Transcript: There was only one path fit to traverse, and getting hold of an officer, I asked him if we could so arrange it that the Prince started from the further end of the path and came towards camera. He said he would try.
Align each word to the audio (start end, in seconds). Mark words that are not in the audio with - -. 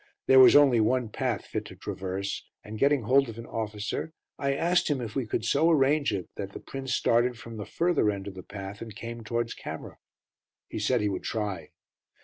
There 0.25 0.39
was 0.39 0.55
only 0.55 0.79
one 0.79 1.09
path 1.09 1.45
fit 1.45 1.63
to 1.65 1.75
traverse, 1.75 2.43
and 2.63 2.79
getting 2.79 3.03
hold 3.03 3.29
of 3.29 3.37
an 3.37 3.45
officer, 3.45 4.13
I 4.39 4.55
asked 4.55 4.89
him 4.89 4.99
if 4.99 5.15
we 5.15 5.27
could 5.27 5.45
so 5.45 5.69
arrange 5.69 6.11
it 6.11 6.27
that 6.37 6.53
the 6.53 6.59
Prince 6.59 6.95
started 6.95 7.37
from 7.37 7.57
the 7.57 7.67
further 7.69 8.09
end 8.09 8.25
of 8.27 8.33
the 8.33 8.41
path 8.41 8.81
and 8.81 8.95
came 8.95 9.23
towards 9.23 9.53
camera. 9.53 9.99
He 10.67 10.79
said 10.79 11.01
he 11.01 11.09
would 11.09 11.21
try. 11.23 11.69